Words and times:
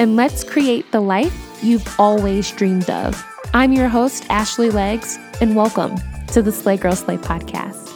and 0.00 0.16
let's 0.16 0.42
create 0.42 0.90
the 0.92 1.00
life 1.00 1.60
you've 1.62 1.86
always 2.00 2.50
dreamed 2.52 2.88
of. 2.88 3.22
I'm 3.52 3.74
your 3.74 3.88
host, 3.88 4.24
Ashley 4.30 4.70
Legs, 4.70 5.18
and 5.42 5.54
welcome 5.54 5.94
to 6.28 6.40
the 6.40 6.50
Slay 6.50 6.78
Girl 6.78 6.96
Slay 6.96 7.18
podcast. 7.18 7.89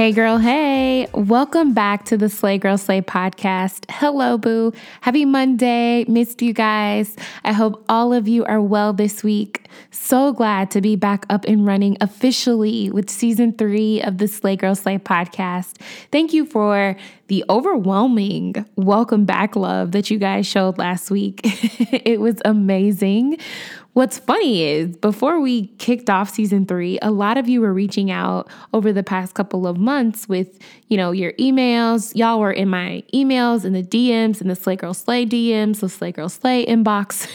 Hey, 0.00 0.12
girl, 0.12 0.38
hey, 0.38 1.08
welcome 1.12 1.74
back 1.74 2.06
to 2.06 2.16
the 2.16 2.30
Slay 2.30 2.56
Girl 2.56 2.78
Slay 2.78 3.02
podcast. 3.02 3.84
Hello, 3.90 4.38
boo. 4.38 4.72
Happy 5.02 5.26
Monday. 5.26 6.06
Missed 6.08 6.40
you 6.40 6.54
guys. 6.54 7.14
I 7.44 7.52
hope 7.52 7.84
all 7.86 8.14
of 8.14 8.26
you 8.26 8.46
are 8.46 8.62
well 8.62 8.94
this 8.94 9.22
week. 9.22 9.68
So 9.90 10.32
glad 10.32 10.70
to 10.70 10.80
be 10.80 10.96
back 10.96 11.26
up 11.28 11.44
and 11.44 11.66
running 11.66 11.98
officially 12.00 12.90
with 12.90 13.10
season 13.10 13.52
three 13.52 14.00
of 14.00 14.16
the 14.16 14.26
Slay 14.26 14.56
Girl 14.56 14.74
Slay 14.74 14.96
podcast. 14.96 15.78
Thank 16.10 16.32
you 16.32 16.46
for 16.46 16.96
the 17.26 17.44
overwhelming 17.50 18.64
welcome 18.76 19.26
back 19.26 19.54
love 19.54 19.92
that 19.92 20.10
you 20.10 20.18
guys 20.18 20.46
showed 20.46 20.78
last 20.78 21.10
week. 21.10 21.40
it 21.44 22.20
was 22.20 22.40
amazing. 22.46 23.36
What's 23.92 24.20
funny 24.20 24.62
is 24.62 24.96
before 24.96 25.40
we 25.40 25.66
kicked 25.78 26.08
off 26.08 26.30
season 26.30 26.64
three, 26.64 27.00
a 27.02 27.10
lot 27.10 27.36
of 27.36 27.48
you 27.48 27.60
were 27.60 27.72
reaching 27.72 28.08
out 28.12 28.48
over 28.72 28.92
the 28.92 29.02
past 29.02 29.34
couple 29.34 29.66
of 29.66 29.78
months 29.78 30.28
with, 30.28 30.60
you 30.86 30.96
know, 30.96 31.10
your 31.10 31.32
emails. 31.32 32.14
Y'all 32.14 32.38
were 32.38 32.52
in 32.52 32.68
my 32.68 33.02
emails 33.12 33.64
and 33.64 33.74
the 33.74 33.82
DMs 33.82 34.40
and 34.40 34.48
the 34.48 34.54
Slay 34.54 34.76
Girl 34.76 34.94
Slay 34.94 35.26
DMs, 35.26 35.80
the 35.80 35.88
Slay 35.88 36.12
Girl 36.12 36.28
Slay 36.28 36.64
inbox. 36.66 37.26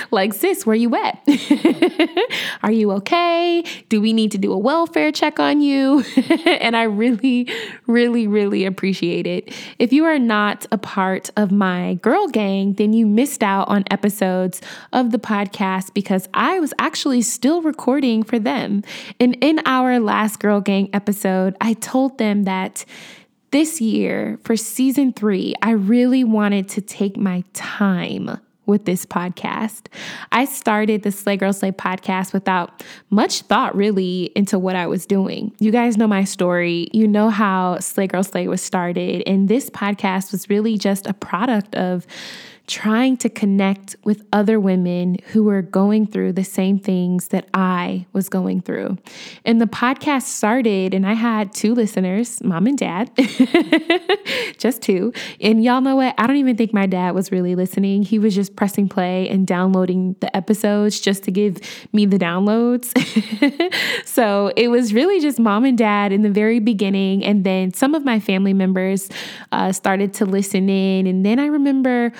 like, 0.10 0.32
sis, 0.32 0.64
where 0.64 0.74
you 0.74 0.96
at? 0.96 1.22
Are 2.62 2.72
you 2.72 2.92
okay? 2.92 3.62
Do 3.90 4.00
we 4.00 4.14
need 4.14 4.32
to 4.32 4.38
do 4.38 4.54
a 4.54 4.58
welfare 4.58 5.12
check 5.12 5.38
on 5.38 5.60
you? 5.60 6.02
and 6.46 6.78
I 6.78 6.84
really, 6.84 7.46
really, 7.86 8.26
really 8.26 8.64
appreciate 8.64 9.26
it. 9.26 9.54
If 9.78 9.92
you 9.92 10.06
are 10.06 10.18
not 10.18 10.64
a 10.72 10.78
part 10.78 11.28
of 11.36 11.52
my 11.52 11.94
girl 12.00 12.26
gang, 12.28 12.72
then 12.72 12.94
you 12.94 13.06
missed 13.06 13.42
out 13.42 13.68
on 13.68 13.84
episodes 13.90 14.62
of 14.94 15.10
the 15.10 15.18
podcast 15.18 15.89
because 15.94 16.28
I 16.34 16.60
was 16.60 16.74
actually 16.78 17.22
still 17.22 17.62
recording 17.62 18.22
for 18.22 18.38
them. 18.38 18.82
And 19.18 19.36
in 19.40 19.60
our 19.66 20.00
last 20.00 20.40
Girl 20.40 20.60
Gang 20.60 20.90
episode, 20.92 21.56
I 21.60 21.74
told 21.74 22.18
them 22.18 22.44
that 22.44 22.84
this 23.50 23.80
year 23.80 24.38
for 24.44 24.56
season 24.56 25.12
three, 25.12 25.54
I 25.62 25.72
really 25.72 26.24
wanted 26.24 26.68
to 26.70 26.80
take 26.80 27.16
my 27.16 27.42
time 27.52 28.38
with 28.70 28.84
this 28.84 29.04
podcast. 29.04 29.86
I 30.32 30.44
started 30.44 31.02
the 31.02 31.10
Slay 31.10 31.36
Girl 31.36 31.52
Slay 31.52 31.72
podcast 31.72 32.32
without 32.32 32.82
much 33.10 33.42
thought 33.42 33.76
really 33.76 34.30
into 34.36 34.58
what 34.58 34.76
I 34.76 34.86
was 34.86 35.04
doing. 35.04 35.52
You 35.58 35.72
guys 35.72 35.96
know 35.96 36.06
my 36.06 36.24
story. 36.24 36.88
You 36.92 37.08
know 37.08 37.28
how 37.28 37.80
Slay 37.80 38.06
Girl 38.06 38.22
Slay 38.22 38.46
was 38.46 38.62
started. 38.62 39.24
And 39.26 39.48
this 39.48 39.68
podcast 39.68 40.30
was 40.30 40.48
really 40.48 40.78
just 40.78 41.06
a 41.06 41.12
product 41.12 41.74
of 41.74 42.06
trying 42.70 43.16
to 43.16 43.28
connect 43.28 43.96
with 44.04 44.24
other 44.32 44.60
women 44.60 45.16
who 45.32 45.42
were 45.42 45.60
going 45.60 46.06
through 46.06 46.32
the 46.32 46.44
same 46.44 46.78
things 46.78 47.28
that 47.28 47.48
I 47.52 48.06
was 48.12 48.28
going 48.28 48.60
through. 48.60 48.96
And 49.44 49.60
the 49.60 49.66
podcast 49.66 50.22
started, 50.22 50.94
and 50.94 51.04
I 51.04 51.14
had 51.14 51.52
two 51.52 51.74
listeners, 51.74 52.40
mom 52.44 52.68
and 52.68 52.78
dad, 52.78 53.10
just 54.58 54.82
two. 54.82 55.12
And 55.40 55.64
y'all 55.64 55.80
know 55.80 55.96
what? 55.96 56.14
I 56.16 56.28
don't 56.28 56.36
even 56.36 56.56
think 56.56 56.72
my 56.72 56.86
dad 56.86 57.12
was 57.12 57.32
really 57.32 57.56
listening. 57.56 58.04
He 58.04 58.20
was 58.20 58.36
just 58.36 58.54
pressing 58.54 58.88
play 58.88 59.28
and 59.28 59.48
downloading 59.48 60.14
the 60.20 60.34
episodes 60.36 61.00
just 61.00 61.24
to 61.24 61.32
give 61.32 61.58
me 61.92 62.06
the 62.06 62.18
downloads. 62.18 62.94
so 64.06 64.52
it 64.56 64.68
was 64.68 64.94
really 64.94 65.18
just 65.18 65.40
mom 65.40 65.64
and 65.64 65.76
dad 65.76 66.12
in 66.12 66.22
the 66.22 66.30
very 66.30 66.60
beginning. 66.60 67.24
And 67.24 67.42
then 67.42 67.74
some 67.74 67.96
of 67.96 68.04
my 68.04 68.20
family 68.20 68.54
members 68.54 69.08
uh, 69.50 69.72
started 69.72 70.14
to 70.14 70.24
listen 70.24 70.68
in. 70.68 71.08
And 71.08 71.26
then 71.26 71.40
I 71.40 71.46
remember 71.46 72.12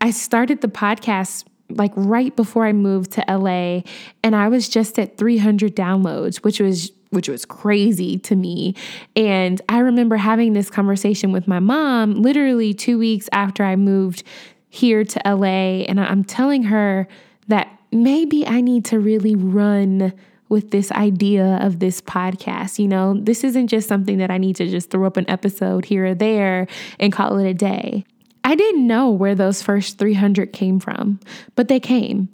I 0.00 0.10
started 0.10 0.60
the 0.60 0.68
podcast 0.68 1.44
like 1.68 1.92
right 1.96 2.34
before 2.36 2.64
I 2.64 2.72
moved 2.72 3.12
to 3.12 3.24
LA 3.28 3.82
and 4.22 4.36
I 4.36 4.48
was 4.48 4.68
just 4.68 4.98
at 4.98 5.16
300 5.16 5.74
downloads, 5.74 6.36
which 6.38 6.60
was 6.60 6.92
which 7.10 7.28
was 7.28 7.44
crazy 7.44 8.18
to 8.18 8.34
me. 8.34 8.74
And 9.14 9.62
I 9.68 9.78
remember 9.78 10.16
having 10.16 10.52
this 10.52 10.68
conversation 10.68 11.32
with 11.32 11.46
my 11.46 11.60
mom 11.60 12.20
literally 12.20 12.74
2 12.74 12.98
weeks 12.98 13.28
after 13.32 13.62
I 13.64 13.76
moved 13.76 14.24
here 14.68 15.04
to 15.04 15.20
LA 15.24 15.84
and 15.86 16.00
I'm 16.00 16.24
telling 16.24 16.64
her 16.64 17.06
that 17.48 17.68
maybe 17.92 18.46
I 18.46 18.60
need 18.60 18.84
to 18.86 18.98
really 18.98 19.34
run 19.34 20.12
with 20.48 20.70
this 20.70 20.92
idea 20.92 21.58
of 21.62 21.78
this 21.78 22.00
podcast. 22.00 22.78
You 22.78 22.88
know, 22.88 23.14
this 23.14 23.44
isn't 23.44 23.68
just 23.68 23.88
something 23.88 24.18
that 24.18 24.30
I 24.30 24.38
need 24.38 24.56
to 24.56 24.68
just 24.68 24.90
throw 24.90 25.06
up 25.06 25.16
an 25.16 25.28
episode 25.30 25.84
here 25.86 26.06
or 26.06 26.14
there 26.14 26.66
and 27.00 27.12
call 27.12 27.38
it 27.38 27.48
a 27.48 27.54
day. 27.54 28.04
I 28.46 28.54
didn't 28.54 28.86
know 28.86 29.10
where 29.10 29.34
those 29.34 29.60
first 29.60 29.98
300 29.98 30.52
came 30.52 30.78
from, 30.78 31.18
but 31.56 31.66
they 31.66 31.80
came. 31.80 32.28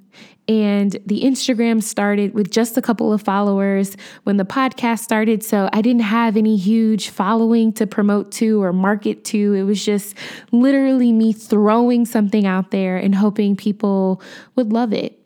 And 0.46 0.92
the 1.06 1.22
Instagram 1.22 1.82
started 1.82 2.34
with 2.34 2.50
just 2.50 2.76
a 2.76 2.82
couple 2.82 3.14
of 3.14 3.22
followers 3.22 3.96
when 4.24 4.36
the 4.36 4.44
podcast 4.44 4.98
started. 4.98 5.42
So 5.42 5.70
I 5.72 5.80
didn't 5.80 6.02
have 6.02 6.36
any 6.36 6.58
huge 6.58 7.08
following 7.08 7.72
to 7.74 7.86
promote 7.86 8.30
to 8.32 8.62
or 8.62 8.74
market 8.74 9.24
to. 9.26 9.54
It 9.54 9.62
was 9.62 9.82
just 9.82 10.14
literally 10.50 11.12
me 11.12 11.32
throwing 11.32 12.04
something 12.04 12.44
out 12.44 12.72
there 12.72 12.98
and 12.98 13.14
hoping 13.14 13.56
people 13.56 14.20
would 14.54 14.70
love 14.70 14.92
it. 14.92 15.18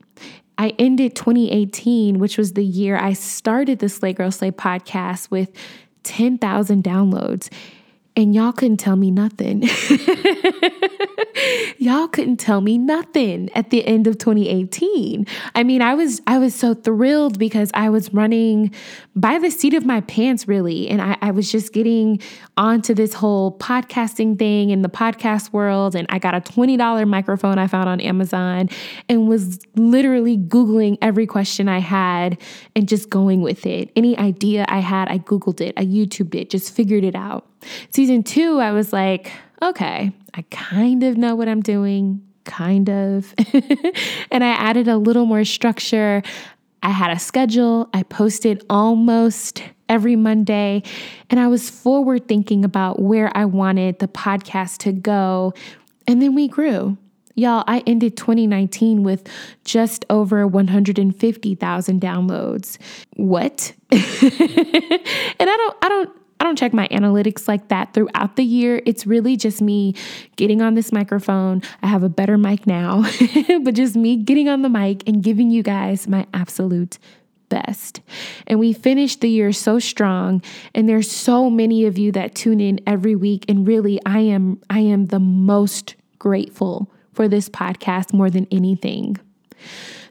I 0.56 0.72
ended 0.78 1.16
2018, 1.16 2.20
which 2.20 2.38
was 2.38 2.52
the 2.52 2.64
year 2.64 2.96
I 2.96 3.14
started 3.14 3.80
the 3.80 3.88
Slay 3.88 4.12
Girl 4.12 4.30
Slay 4.30 4.52
podcast, 4.52 5.32
with 5.32 5.50
10,000 6.04 6.84
downloads 6.84 7.50
and 8.16 8.34
y'all 8.34 8.52
couldn't 8.52 8.78
tell 8.78 8.96
me 8.96 9.10
nothing. 9.10 9.62
y'all 11.78 12.08
couldn't 12.08 12.38
tell 12.38 12.62
me 12.62 12.78
nothing 12.78 13.50
at 13.54 13.68
the 13.70 13.86
end 13.86 14.06
of 14.06 14.16
2018. 14.16 15.26
I 15.54 15.62
mean, 15.62 15.82
I 15.82 15.94
was 15.94 16.22
I 16.26 16.38
was 16.38 16.54
so 16.54 16.72
thrilled 16.72 17.38
because 17.38 17.70
I 17.74 17.90
was 17.90 18.12
running 18.14 18.74
by 19.14 19.38
the 19.38 19.50
seat 19.50 19.74
of 19.74 19.84
my 19.84 20.00
pants, 20.02 20.48
really. 20.48 20.88
And 20.88 21.02
I, 21.02 21.18
I 21.20 21.30
was 21.30 21.52
just 21.52 21.72
getting 21.72 22.20
onto 22.56 22.94
this 22.94 23.12
whole 23.12 23.56
podcasting 23.58 24.38
thing 24.38 24.70
in 24.70 24.80
the 24.82 24.88
podcast 24.88 25.52
world. 25.52 25.94
And 25.94 26.06
I 26.10 26.18
got 26.18 26.34
a 26.34 26.40
$20 26.40 27.06
microphone 27.06 27.58
I 27.58 27.66
found 27.66 27.88
on 27.88 28.00
Amazon 28.00 28.70
and 29.08 29.28
was 29.28 29.58
literally 29.76 30.38
Googling 30.38 30.96
every 31.02 31.26
question 31.26 31.68
I 31.68 31.80
had 31.80 32.38
and 32.74 32.88
just 32.88 33.10
going 33.10 33.42
with 33.42 33.66
it. 33.66 33.90
Any 33.94 34.16
idea 34.18 34.64
I 34.68 34.78
had, 34.78 35.08
I 35.08 35.18
Googled 35.18 35.60
it, 35.60 35.74
I 35.76 35.84
YouTubed 35.84 36.34
it, 36.34 36.50
just 36.50 36.74
figured 36.74 37.04
it 37.04 37.14
out. 37.14 37.46
Season 37.90 38.22
two, 38.22 38.60
I 38.60 38.72
was 38.72 38.92
like, 38.92 39.32
okay, 39.62 40.12
I 40.34 40.42
kind 40.50 41.02
of 41.02 41.16
know 41.16 41.34
what 41.34 41.48
I'm 41.48 41.62
doing, 41.62 42.22
kind 42.44 42.88
of. 42.88 43.34
and 44.30 44.44
I 44.44 44.50
added 44.50 44.88
a 44.88 44.96
little 44.96 45.26
more 45.26 45.44
structure. 45.44 46.22
I 46.82 46.90
had 46.90 47.10
a 47.10 47.18
schedule, 47.18 47.88
I 47.92 48.02
posted 48.04 48.64
almost 48.70 49.62
every 49.88 50.16
Monday, 50.16 50.82
and 51.30 51.40
I 51.40 51.48
was 51.48 51.70
forward 51.70 52.28
thinking 52.28 52.64
about 52.64 53.00
where 53.00 53.30
I 53.36 53.44
wanted 53.44 53.98
the 53.98 54.08
podcast 54.08 54.78
to 54.78 54.92
go. 54.92 55.54
And 56.06 56.22
then 56.22 56.34
we 56.34 56.48
grew. 56.48 56.96
Y'all, 57.38 57.64
I 57.66 57.82
ended 57.86 58.16
2019 58.16 59.02
with 59.02 59.28
just 59.62 60.06
over 60.08 60.46
150,000 60.46 62.00
downloads. 62.00 62.78
What? 63.16 63.74
and 63.90 64.00
I 64.00 65.44
don't 65.44 65.76
don't 66.56 66.66
check 66.66 66.72
my 66.72 66.88
analytics 66.88 67.48
like 67.48 67.68
that 67.68 67.92
throughout 67.92 68.36
the 68.36 68.42
year. 68.42 68.80
It's 68.86 69.06
really 69.06 69.36
just 69.36 69.60
me 69.60 69.94
getting 70.36 70.62
on 70.62 70.74
this 70.74 70.90
microphone. 70.90 71.62
I 71.82 71.88
have 71.88 72.02
a 72.02 72.08
better 72.08 72.38
mic 72.38 72.66
now, 72.66 73.04
but 73.62 73.74
just 73.74 73.94
me 73.94 74.16
getting 74.16 74.48
on 74.48 74.62
the 74.62 74.70
mic 74.70 75.06
and 75.06 75.22
giving 75.22 75.50
you 75.50 75.62
guys 75.62 76.08
my 76.08 76.26
absolute 76.32 76.98
best. 77.50 78.00
And 78.46 78.58
we 78.58 78.72
finished 78.72 79.20
the 79.20 79.28
year 79.28 79.52
so 79.52 79.78
strong 79.78 80.42
and 80.74 80.88
there's 80.88 81.10
so 81.10 81.50
many 81.50 81.84
of 81.84 81.98
you 81.98 82.10
that 82.12 82.34
tune 82.34 82.60
in 82.60 82.80
every 82.86 83.14
week 83.14 83.44
and 83.48 83.66
really 83.66 84.00
I 84.06 84.20
am 84.20 84.60
I 84.70 84.80
am 84.80 85.06
the 85.06 85.20
most 85.20 85.94
grateful 86.18 86.90
for 87.12 87.28
this 87.28 87.48
podcast 87.48 88.14
more 88.14 88.30
than 88.30 88.48
anything. 88.50 89.18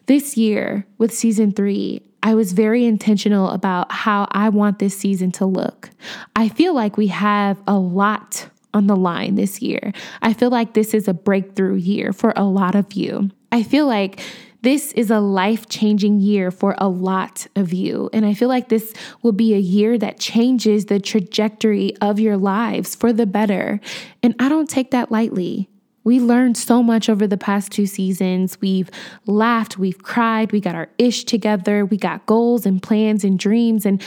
This 0.05 0.37
year 0.37 0.85
with 0.99 1.11
season 1.11 1.51
3, 1.51 2.01
I 2.25 2.33
was 2.33 2.53
very 2.53 2.85
intentional 2.85 3.51
about 3.51 3.91
how 3.91 4.27
I 4.31 4.49
want 4.49 4.79
this 4.79 4.97
season 4.97 5.31
to 5.33 5.45
look. 5.45 5.91
I 6.35 6.49
feel 6.49 6.73
like 6.73 6.97
we 6.97 7.05
have 7.07 7.61
a 7.67 7.77
lot 7.77 8.49
on 8.73 8.87
the 8.87 8.95
line 8.95 9.35
this 9.35 9.61
year. 9.61 9.93
I 10.23 10.33
feel 10.33 10.49
like 10.49 10.73
this 10.73 10.95
is 10.95 11.07
a 11.07 11.13
breakthrough 11.13 11.75
year 11.75 12.13
for 12.13 12.33
a 12.35 12.43
lot 12.43 12.73
of 12.73 12.93
you. 12.93 13.29
I 13.51 13.61
feel 13.61 13.85
like 13.85 14.21
this 14.63 14.91
is 14.93 15.11
a 15.11 15.19
life 15.19 15.69
changing 15.69 16.19
year 16.19 16.49
for 16.49 16.73
a 16.79 16.89
lot 16.89 17.45
of 17.55 17.73
you. 17.73 18.09
And 18.11 18.25
I 18.25 18.33
feel 18.33 18.49
like 18.49 18.69
this 18.69 18.91
will 19.21 19.31
be 19.31 19.53
a 19.53 19.59
year 19.59 19.95
that 19.99 20.19
changes 20.19 20.87
the 20.87 20.99
trajectory 20.99 21.95
of 21.97 22.19
your 22.19 22.37
lives 22.37 22.95
for 22.95 23.13
the 23.13 23.27
better. 23.27 23.79
And 24.23 24.33
I 24.39 24.49
don't 24.49 24.67
take 24.67 24.89
that 24.89 25.11
lightly. 25.11 25.69
We 26.05 26.21
learned 26.21 26.55
so 26.55 26.81
much 26.81 27.09
over 27.09 27.27
the 27.27 27.37
past 27.37 27.73
two 27.73 27.85
seasons. 27.85 28.57
We've 28.61 28.89
laughed, 29.25 29.77
we've 29.77 30.01
cried, 30.01 30.53
we 30.53 30.61
got 30.61 30.75
our 30.75 30.87
ish 30.97 31.25
together, 31.25 31.85
we 31.85 31.97
got 31.97 32.25
goals 32.25 32.65
and 32.65 32.81
plans 32.81 33.25
and 33.25 33.37
dreams. 33.37 33.85
And 33.85 34.01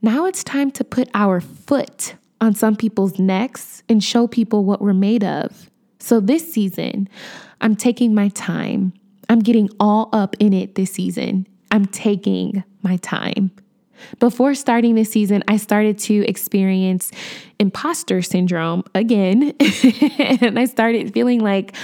now 0.00 0.24
it's 0.24 0.42
time 0.42 0.70
to 0.70 0.84
put 0.84 1.10
our 1.12 1.42
foot 1.42 2.14
on 2.40 2.54
some 2.54 2.76
people's 2.76 3.18
necks 3.18 3.82
and 3.90 4.02
show 4.02 4.26
people 4.26 4.64
what 4.64 4.80
we're 4.80 4.94
made 4.94 5.22
of. 5.22 5.68
So 5.98 6.18
this 6.18 6.50
season, 6.50 7.08
I'm 7.60 7.76
taking 7.76 8.14
my 8.14 8.28
time 8.28 8.94
I'm 9.32 9.40
getting 9.40 9.70
all 9.80 10.10
up 10.12 10.36
in 10.40 10.52
it 10.52 10.74
this 10.74 10.92
season. 10.92 11.46
I'm 11.70 11.86
taking 11.86 12.62
my 12.82 12.98
time. 12.98 13.50
Before 14.18 14.54
starting 14.54 14.94
this 14.94 15.10
season, 15.10 15.42
I 15.48 15.56
started 15.56 15.98
to 16.00 16.24
experience 16.26 17.10
imposter 17.58 18.22
syndrome 18.22 18.84
again. 18.94 19.54
and 20.18 20.58
I 20.58 20.64
started 20.64 21.12
feeling 21.12 21.40
like, 21.40 21.74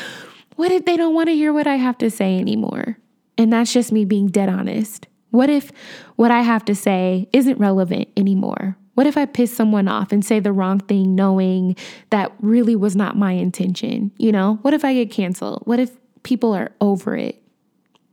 what 0.56 0.72
if 0.72 0.84
they 0.84 0.96
don't 0.96 1.14
want 1.14 1.28
to 1.28 1.34
hear 1.34 1.52
what 1.52 1.66
I 1.66 1.76
have 1.76 1.98
to 1.98 2.10
say 2.10 2.38
anymore? 2.38 2.98
And 3.36 3.52
that's 3.52 3.72
just 3.72 3.92
me 3.92 4.04
being 4.04 4.28
dead 4.28 4.48
honest. 4.48 5.06
What 5.30 5.50
if 5.50 5.70
what 6.16 6.30
I 6.30 6.42
have 6.42 6.64
to 6.66 6.74
say 6.74 7.28
isn't 7.32 7.58
relevant 7.58 8.08
anymore? 8.16 8.76
What 8.94 9.06
if 9.06 9.16
I 9.16 9.26
piss 9.26 9.56
someone 9.56 9.86
off 9.86 10.10
and 10.10 10.24
say 10.24 10.40
the 10.40 10.52
wrong 10.52 10.80
thing 10.80 11.14
knowing 11.14 11.76
that 12.10 12.32
really 12.40 12.74
was 12.74 12.96
not 12.96 13.16
my 13.16 13.32
intention? 13.32 14.10
You 14.18 14.32
know, 14.32 14.58
what 14.62 14.74
if 14.74 14.84
I 14.84 14.94
get 14.94 15.12
canceled? 15.12 15.62
What 15.66 15.78
if 15.78 15.92
people 16.22 16.52
are 16.52 16.72
over 16.80 17.16
it. 17.16 17.42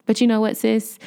But 0.05 0.21
you 0.21 0.27
know 0.27 0.39
what, 0.39 0.57
sis? 0.57 0.99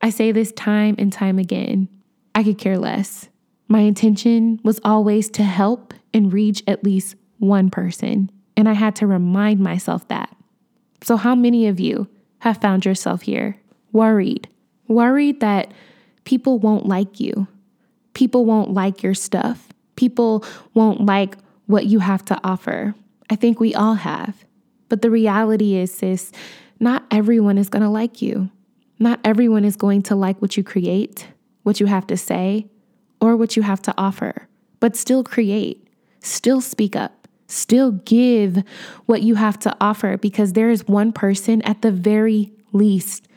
I 0.00 0.10
say 0.10 0.32
this 0.32 0.52
time 0.52 0.96
and 0.98 1.12
time 1.12 1.38
again. 1.38 1.88
I 2.38 2.44
could 2.44 2.56
care 2.56 2.78
less. 2.78 3.28
My 3.66 3.80
intention 3.80 4.60
was 4.62 4.78
always 4.84 5.28
to 5.30 5.42
help 5.42 5.92
and 6.14 6.32
reach 6.32 6.62
at 6.68 6.84
least 6.84 7.16
one 7.38 7.68
person. 7.68 8.30
And 8.56 8.68
I 8.68 8.74
had 8.74 8.94
to 8.96 9.08
remind 9.08 9.58
myself 9.58 10.06
that. 10.06 10.36
So, 11.02 11.16
how 11.16 11.34
many 11.34 11.66
of 11.66 11.80
you 11.80 12.06
have 12.38 12.60
found 12.60 12.84
yourself 12.84 13.22
here 13.22 13.56
worried? 13.90 14.46
Worried 14.86 15.40
that 15.40 15.72
people 16.22 16.60
won't 16.60 16.86
like 16.86 17.18
you, 17.18 17.48
people 18.14 18.44
won't 18.44 18.70
like 18.70 19.02
your 19.02 19.14
stuff, 19.14 19.70
people 19.96 20.44
won't 20.74 21.06
like 21.06 21.36
what 21.66 21.86
you 21.86 21.98
have 21.98 22.24
to 22.26 22.38
offer. 22.44 22.94
I 23.28 23.34
think 23.34 23.58
we 23.58 23.74
all 23.74 23.94
have. 23.94 24.44
But 24.88 25.02
the 25.02 25.10
reality 25.10 25.74
is, 25.74 25.92
sis, 25.92 26.30
not 26.78 27.04
everyone 27.10 27.58
is 27.58 27.68
going 27.68 27.82
to 27.82 27.90
like 27.90 28.22
you. 28.22 28.48
Not 29.00 29.18
everyone 29.24 29.64
is 29.64 29.74
going 29.74 30.02
to 30.02 30.14
like 30.14 30.40
what 30.40 30.56
you 30.56 30.62
create, 30.62 31.26
what 31.68 31.80
you 31.80 31.86
have 31.86 32.06
to 32.06 32.16
say, 32.16 32.66
or 33.20 33.36
what 33.36 33.54
you 33.54 33.60
have 33.60 33.82
to 33.82 33.92
offer. 33.98 34.48
But 34.80 34.96
still 34.96 35.22
create, 35.22 35.86
still 36.20 36.62
speak 36.62 36.96
up, 36.96 37.28
still 37.46 37.92
give 37.92 38.64
what 39.04 39.20
you 39.20 39.34
have 39.34 39.58
to 39.58 39.76
offer 39.78 40.16
because 40.16 40.54
there 40.54 40.70
is 40.70 40.88
one 40.88 41.12
person 41.12 41.60
at 41.62 41.82
the 41.82 41.92
very 41.92 42.50
least. 42.72 43.28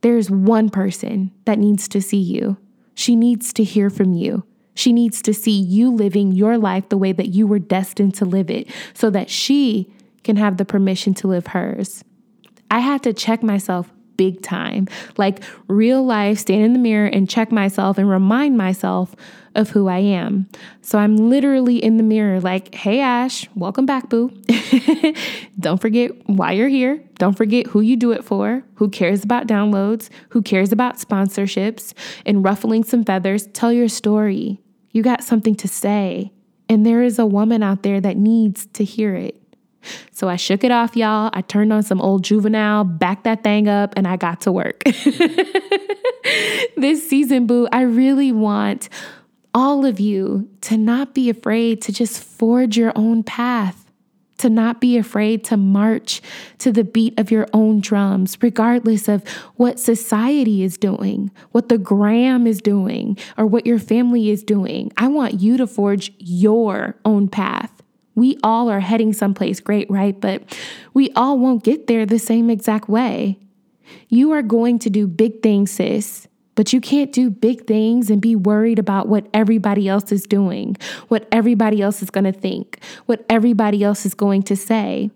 There's 0.00 0.30
one 0.30 0.70
person 0.70 1.32
that 1.44 1.58
needs 1.58 1.86
to 1.88 2.00
see 2.00 2.16
you. 2.16 2.56
She 2.94 3.14
needs 3.14 3.52
to 3.52 3.62
hear 3.62 3.90
from 3.90 4.14
you. 4.14 4.44
She 4.74 4.90
needs 4.90 5.20
to 5.20 5.34
see 5.34 5.60
you 5.60 5.90
living 5.90 6.32
your 6.32 6.56
life 6.56 6.88
the 6.88 6.96
way 6.96 7.12
that 7.12 7.28
you 7.28 7.46
were 7.46 7.58
destined 7.58 8.14
to 8.14 8.24
live 8.24 8.50
it 8.50 8.70
so 8.94 9.10
that 9.10 9.28
she 9.28 9.92
can 10.24 10.36
have 10.36 10.56
the 10.56 10.64
permission 10.64 11.12
to 11.12 11.28
live 11.28 11.48
hers. 11.48 12.02
I 12.70 12.80
had 12.80 13.02
to 13.02 13.12
check 13.12 13.42
myself 13.42 13.92
big 14.16 14.42
time, 14.42 14.88
like 15.16 15.42
real 15.68 16.04
life, 16.04 16.38
stand 16.38 16.64
in 16.64 16.72
the 16.72 16.78
mirror 16.78 17.06
and 17.06 17.28
check 17.28 17.52
myself 17.52 17.98
and 17.98 18.08
remind 18.08 18.56
myself 18.56 19.14
of 19.56 19.70
who 19.70 19.88
I 19.88 19.98
am. 19.98 20.48
So 20.82 20.98
I'm 20.98 21.16
literally 21.16 21.82
in 21.82 21.96
the 21.96 22.02
mirror, 22.02 22.40
like, 22.40 22.74
hey, 22.74 23.00
Ash, 23.00 23.48
welcome 23.54 23.86
back, 23.86 24.08
boo. 24.08 24.30
Don't 25.58 25.80
forget 25.80 26.10
why 26.28 26.52
you're 26.52 26.68
here. 26.68 27.02
Don't 27.18 27.36
forget 27.36 27.68
who 27.68 27.80
you 27.80 27.96
do 27.96 28.12
it 28.12 28.22
for, 28.22 28.62
who 28.74 28.90
cares 28.90 29.24
about 29.24 29.46
downloads, 29.46 30.10
who 30.28 30.42
cares 30.42 30.72
about 30.72 30.98
sponsorships, 30.98 31.94
and 32.26 32.44
ruffling 32.44 32.84
some 32.84 33.02
feathers. 33.02 33.46
Tell 33.48 33.72
your 33.72 33.88
story. 33.88 34.60
You 34.92 35.02
got 35.02 35.24
something 35.24 35.54
to 35.56 35.68
say. 35.68 36.32
And 36.68 36.84
there 36.84 37.02
is 37.02 37.18
a 37.18 37.26
woman 37.26 37.62
out 37.62 37.82
there 37.82 38.00
that 38.00 38.16
needs 38.16 38.66
to 38.74 38.84
hear 38.84 39.14
it. 39.14 39.40
So 40.12 40.28
I 40.28 40.36
shook 40.36 40.64
it 40.64 40.70
off, 40.70 40.96
y'all. 40.96 41.30
I 41.32 41.40
turned 41.42 41.72
on 41.72 41.82
some 41.82 42.00
old 42.00 42.24
juvenile, 42.24 42.84
backed 42.84 43.24
that 43.24 43.42
thing 43.42 43.68
up, 43.68 43.94
and 43.96 44.06
I 44.06 44.16
got 44.16 44.40
to 44.42 44.52
work. 44.52 44.82
this 46.76 47.08
season, 47.08 47.46
boo, 47.46 47.68
I 47.72 47.82
really 47.82 48.32
want 48.32 48.88
all 49.54 49.84
of 49.84 49.98
you 49.98 50.48
to 50.62 50.76
not 50.76 51.14
be 51.14 51.30
afraid 51.30 51.80
to 51.82 51.92
just 51.92 52.22
forge 52.22 52.76
your 52.76 52.92
own 52.94 53.22
path 53.22 53.86
to 54.38 54.50
not 54.50 54.80
be 54.80 54.96
afraid 54.96 55.44
to 55.44 55.56
march 55.56 56.20
to 56.58 56.72
the 56.72 56.84
beat 56.84 57.18
of 57.18 57.30
your 57.30 57.46
own 57.52 57.80
drums, 57.80 58.36
regardless 58.42 59.08
of 59.08 59.26
what 59.56 59.80
society 59.80 60.62
is 60.62 60.76
doing, 60.76 61.30
what 61.52 61.68
the 61.68 61.78
gram 61.78 62.46
is 62.46 62.60
doing, 62.60 63.16
or 63.36 63.46
what 63.46 63.66
your 63.66 63.78
family 63.78 64.30
is 64.30 64.42
doing. 64.42 64.92
I 64.96 65.08
want 65.08 65.40
you 65.40 65.56
to 65.56 65.66
forge 65.66 66.12
your 66.18 66.96
own 67.04 67.28
path. 67.28 67.75
We 68.16 68.38
all 68.42 68.68
are 68.68 68.80
heading 68.80 69.12
someplace 69.12 69.60
great, 69.60 69.88
right? 69.88 70.20
But 70.20 70.58
we 70.92 71.10
all 71.10 71.38
won't 71.38 71.62
get 71.62 71.86
there 71.86 72.04
the 72.04 72.18
same 72.18 72.50
exact 72.50 72.88
way. 72.88 73.38
You 74.08 74.32
are 74.32 74.42
going 74.42 74.80
to 74.80 74.90
do 74.90 75.06
big 75.06 75.42
things, 75.42 75.70
sis, 75.70 76.26
but 76.56 76.72
you 76.72 76.80
can't 76.80 77.12
do 77.12 77.30
big 77.30 77.66
things 77.66 78.10
and 78.10 78.20
be 78.20 78.34
worried 78.34 78.78
about 78.78 79.06
what 79.06 79.28
everybody 79.32 79.86
else 79.86 80.10
is 80.10 80.24
doing, 80.24 80.76
what 81.08 81.28
everybody 81.30 81.82
else 81.82 82.02
is 82.02 82.10
going 82.10 82.24
to 82.24 82.32
think, 82.32 82.80
what 83.04 83.24
everybody 83.28 83.84
else 83.84 84.04
is 84.04 84.14
going 84.14 84.42
to 84.44 84.56
say. 84.56 85.10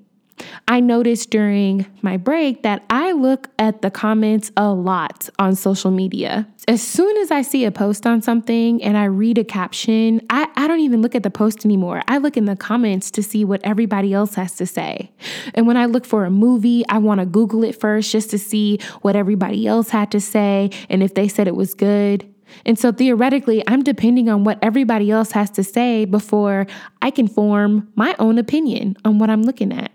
I 0.68 0.80
noticed 0.80 1.30
during 1.30 1.86
my 2.02 2.16
break 2.16 2.62
that 2.62 2.84
I 2.90 3.12
look 3.12 3.48
at 3.58 3.82
the 3.82 3.90
comments 3.90 4.52
a 4.56 4.72
lot 4.72 5.28
on 5.38 5.56
social 5.56 5.90
media. 5.90 6.46
As 6.68 6.82
soon 6.82 7.16
as 7.16 7.30
I 7.30 7.42
see 7.42 7.64
a 7.64 7.70
post 7.72 8.06
on 8.06 8.22
something 8.22 8.82
and 8.82 8.96
I 8.96 9.04
read 9.04 9.38
a 9.38 9.44
caption, 9.44 10.20
I, 10.30 10.48
I 10.56 10.68
don't 10.68 10.80
even 10.80 11.02
look 11.02 11.14
at 11.14 11.22
the 11.22 11.30
post 11.30 11.64
anymore. 11.64 12.02
I 12.06 12.18
look 12.18 12.36
in 12.36 12.44
the 12.44 12.56
comments 12.56 13.10
to 13.12 13.22
see 13.22 13.44
what 13.44 13.60
everybody 13.64 14.12
else 14.12 14.34
has 14.34 14.54
to 14.56 14.66
say. 14.66 15.10
And 15.54 15.66
when 15.66 15.76
I 15.76 15.86
look 15.86 16.06
for 16.06 16.24
a 16.24 16.30
movie, 16.30 16.84
I 16.88 16.98
want 16.98 17.20
to 17.20 17.26
Google 17.26 17.64
it 17.64 17.80
first 17.80 18.12
just 18.12 18.30
to 18.30 18.38
see 18.38 18.78
what 19.02 19.16
everybody 19.16 19.66
else 19.66 19.90
had 19.90 20.10
to 20.12 20.20
say 20.20 20.70
and 20.88 21.02
if 21.02 21.14
they 21.14 21.26
said 21.26 21.48
it 21.48 21.56
was 21.56 21.74
good. 21.74 22.32
And 22.64 22.78
so 22.78 22.92
theoretically, 22.92 23.62
I'm 23.66 23.82
depending 23.82 24.28
on 24.28 24.44
what 24.44 24.58
everybody 24.62 25.10
else 25.10 25.32
has 25.32 25.50
to 25.52 25.64
say 25.64 26.04
before 26.04 26.66
I 27.02 27.10
can 27.10 27.28
form 27.28 27.88
my 27.94 28.14
own 28.18 28.38
opinion 28.38 28.96
on 29.04 29.18
what 29.18 29.30
I'm 29.30 29.42
looking 29.42 29.72
at. 29.72 29.90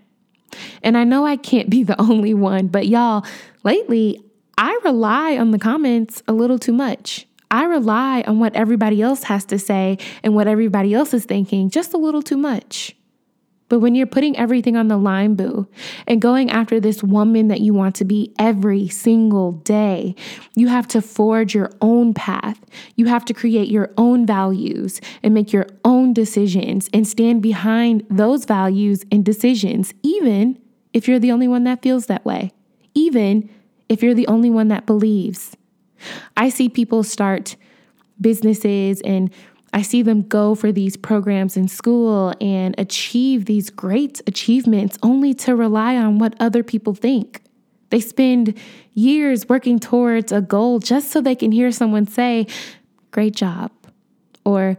And 0.82 0.96
I 0.96 1.04
know 1.04 1.26
I 1.26 1.36
can't 1.36 1.70
be 1.70 1.82
the 1.82 2.00
only 2.00 2.34
one, 2.34 2.68
but 2.68 2.86
y'all, 2.86 3.24
lately, 3.64 4.22
I 4.58 4.78
rely 4.84 5.36
on 5.36 5.50
the 5.50 5.58
comments 5.58 6.22
a 6.26 6.32
little 6.32 6.58
too 6.58 6.72
much. 6.72 7.26
I 7.50 7.64
rely 7.64 8.22
on 8.26 8.40
what 8.40 8.56
everybody 8.56 9.02
else 9.02 9.24
has 9.24 9.44
to 9.46 9.58
say 9.58 9.98
and 10.22 10.34
what 10.34 10.48
everybody 10.48 10.94
else 10.94 11.14
is 11.14 11.24
thinking 11.24 11.70
just 11.70 11.94
a 11.94 11.98
little 11.98 12.22
too 12.22 12.36
much. 12.36 12.95
But 13.68 13.80
when 13.80 13.94
you're 13.94 14.06
putting 14.06 14.36
everything 14.36 14.76
on 14.76 14.88
the 14.88 14.96
line, 14.96 15.34
boo, 15.34 15.66
and 16.06 16.22
going 16.22 16.50
after 16.50 16.78
this 16.78 17.02
woman 17.02 17.48
that 17.48 17.60
you 17.60 17.74
want 17.74 17.96
to 17.96 18.04
be 18.04 18.32
every 18.38 18.88
single 18.88 19.52
day, 19.52 20.14
you 20.54 20.68
have 20.68 20.86
to 20.88 21.02
forge 21.02 21.54
your 21.54 21.72
own 21.80 22.14
path. 22.14 22.60
You 22.94 23.06
have 23.06 23.24
to 23.24 23.34
create 23.34 23.68
your 23.68 23.90
own 23.96 24.24
values 24.24 25.00
and 25.22 25.34
make 25.34 25.52
your 25.52 25.66
own 25.84 26.12
decisions 26.12 26.88
and 26.94 27.08
stand 27.08 27.42
behind 27.42 28.06
those 28.08 28.44
values 28.44 29.04
and 29.10 29.24
decisions, 29.24 29.92
even 30.02 30.58
if 30.92 31.08
you're 31.08 31.18
the 31.18 31.32
only 31.32 31.48
one 31.48 31.64
that 31.64 31.82
feels 31.82 32.06
that 32.06 32.24
way, 32.24 32.52
even 32.94 33.50
if 33.88 34.02
you're 34.02 34.14
the 34.14 34.28
only 34.28 34.50
one 34.50 34.68
that 34.68 34.86
believes. 34.86 35.56
I 36.36 36.50
see 36.50 36.68
people 36.68 37.02
start 37.02 37.56
businesses 38.20 39.00
and 39.02 39.30
I 39.76 39.82
see 39.82 40.00
them 40.00 40.22
go 40.22 40.54
for 40.54 40.72
these 40.72 40.96
programs 40.96 41.54
in 41.54 41.68
school 41.68 42.32
and 42.40 42.74
achieve 42.78 43.44
these 43.44 43.68
great 43.68 44.22
achievements 44.26 44.96
only 45.02 45.34
to 45.34 45.54
rely 45.54 45.96
on 45.96 46.18
what 46.18 46.34
other 46.40 46.62
people 46.62 46.94
think. 46.94 47.42
They 47.90 48.00
spend 48.00 48.56
years 48.94 49.50
working 49.50 49.78
towards 49.78 50.32
a 50.32 50.40
goal 50.40 50.78
just 50.78 51.10
so 51.10 51.20
they 51.20 51.34
can 51.34 51.52
hear 51.52 51.70
someone 51.72 52.06
say, 52.06 52.46
Great 53.10 53.36
job, 53.36 53.70
or 54.46 54.78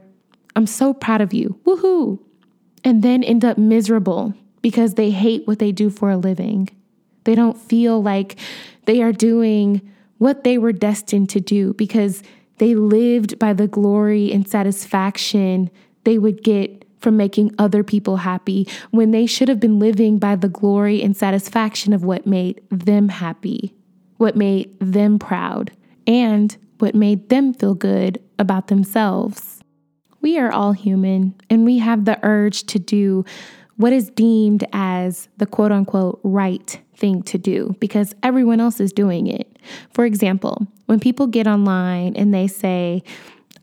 I'm 0.55 0.65
so 0.65 0.95
proud 0.95 1.21
of 1.21 1.31
you, 1.31 1.59
woohoo, 1.63 2.17
and 2.83 3.03
then 3.03 3.23
end 3.23 3.45
up 3.45 3.59
miserable 3.59 4.33
because 4.63 4.95
they 4.95 5.11
hate 5.11 5.45
what 5.45 5.59
they 5.59 5.71
do 5.71 5.91
for 5.91 6.09
a 6.09 6.17
living. 6.17 6.69
They 7.25 7.35
don't 7.35 7.61
feel 7.61 8.01
like 8.01 8.35
they 8.85 9.03
are 9.03 9.13
doing 9.13 9.93
what 10.17 10.43
they 10.43 10.57
were 10.57 10.73
destined 10.73 11.29
to 11.29 11.39
do 11.39 11.75
because 11.75 12.23
they 12.57 12.75
lived 12.75 13.37
by 13.39 13.53
the 13.53 13.67
glory 13.67 14.31
and 14.31 14.47
satisfaction 14.47 15.69
they 16.03 16.17
would 16.17 16.43
get 16.43 16.85
from 16.99 17.17
making 17.17 17.53
other 17.59 17.83
people 17.83 18.17
happy 18.17 18.67
when 18.91 19.11
they 19.11 19.25
should 19.25 19.49
have 19.49 19.59
been 19.59 19.79
living 19.79 20.17
by 20.17 20.35
the 20.35 20.49
glory 20.49 21.01
and 21.01 21.15
satisfaction 21.15 21.93
of 21.93 22.03
what 22.03 22.25
made 22.25 22.61
them 22.69 23.09
happy, 23.09 23.73
what 24.17 24.35
made 24.35 24.75
them 24.79 25.19
proud, 25.19 25.71
and 26.05 26.57
what 26.79 26.95
made 26.95 27.29
them 27.29 27.53
feel 27.53 27.75
good 27.75 28.21
about 28.39 28.67
themselves. 28.67 29.61
We 30.21 30.39
are 30.39 30.51
all 30.51 30.71
human 30.71 31.35
and 31.49 31.65
we 31.65 31.77
have 31.79 32.05
the 32.05 32.19
urge 32.23 32.63
to 32.67 32.79
do 32.79 33.25
what 33.75 33.93
is 33.93 34.09
deemed 34.09 34.65
as 34.73 35.29
the 35.37 35.45
quote 35.45 35.71
unquote 35.71 36.19
right 36.23 36.79
thing 36.97 37.23
to 37.23 37.37
do 37.37 37.75
because 37.79 38.15
everyone 38.23 38.59
else 38.59 38.79
is 38.79 38.91
doing 38.91 39.27
it. 39.27 39.57
For 39.91 40.05
example, 40.05 40.67
when 40.87 40.99
people 40.99 41.27
get 41.27 41.47
online 41.47 42.15
and 42.15 42.33
they 42.33 42.47
say, 42.47 43.03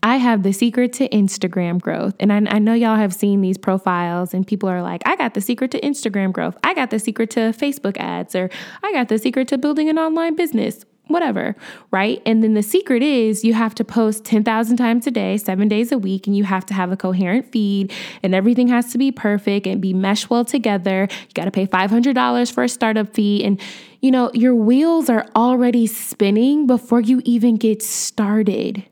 I 0.02 0.16
have 0.16 0.42
the 0.42 0.52
secret 0.52 0.92
to 0.94 1.08
Instagram 1.08 1.80
growth. 1.80 2.14
And 2.20 2.30
I, 2.30 2.56
I, 2.56 2.58
know 2.58 2.74
y'all 2.74 2.96
have 2.96 3.14
seen 3.14 3.40
these 3.40 3.56
profiles, 3.56 4.34
and 4.34 4.46
people 4.46 4.68
are 4.68 4.82
like, 4.82 5.00
I 5.06 5.16
got 5.16 5.32
the 5.32 5.40
secret 5.40 5.70
to 5.70 5.80
Instagram 5.80 6.30
growth. 6.30 6.58
I 6.62 6.74
got 6.74 6.90
the 6.90 6.98
secret 6.98 7.30
to 7.30 7.40
Facebook 7.54 7.96
ads, 7.96 8.34
or 8.34 8.50
I 8.82 8.92
got 8.92 9.08
the 9.08 9.18
secret 9.18 9.48
to 9.48 9.56
building 9.56 9.88
an 9.88 9.98
online 9.98 10.36
business, 10.36 10.84
whatever, 11.08 11.54
right? 11.90 12.22
And 12.24 12.42
then 12.42 12.54
the 12.54 12.62
secret 12.62 13.02
is 13.02 13.44
you 13.44 13.54
have 13.54 13.74
to 13.76 13.84
post 13.84 14.24
10,000 14.24 14.76
times 14.76 15.06
a 15.06 15.10
day, 15.10 15.36
seven 15.36 15.68
days 15.68 15.92
a 15.92 15.98
week, 15.98 16.26
and 16.26 16.36
you 16.36 16.44
have 16.44 16.64
to 16.66 16.74
have 16.74 16.92
a 16.92 16.96
coherent 16.96 17.50
feed, 17.52 17.92
and 18.22 18.34
everything 18.34 18.68
has 18.68 18.90
to 18.92 18.98
be 18.98 19.12
perfect 19.12 19.66
and 19.66 19.80
be 19.80 19.92
meshed 19.92 20.30
well 20.30 20.44
together. 20.44 21.08
You 21.10 21.34
got 21.34 21.44
to 21.44 21.50
pay 21.50 21.66
$500 21.66 22.52
for 22.52 22.64
a 22.64 22.68
startup 22.68 23.14
fee. 23.14 23.44
And, 23.44 23.60
you 24.00 24.10
know, 24.10 24.30
your 24.34 24.54
wheels 24.54 25.08
are 25.10 25.26
already 25.36 25.86
spinning 25.86 26.66
before 26.66 27.00
you 27.00 27.20
even 27.24 27.56
get 27.56 27.82
started 27.82 28.84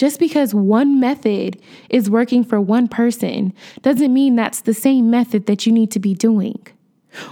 just 0.00 0.18
because 0.18 0.54
one 0.54 0.98
method 0.98 1.60
is 1.90 2.08
working 2.08 2.42
for 2.42 2.58
one 2.58 2.88
person 2.88 3.52
doesn't 3.82 4.14
mean 4.14 4.34
that's 4.34 4.62
the 4.62 4.72
same 4.72 5.10
method 5.10 5.44
that 5.44 5.66
you 5.66 5.72
need 5.72 5.90
to 5.90 5.98
be 5.98 6.14
doing. 6.14 6.56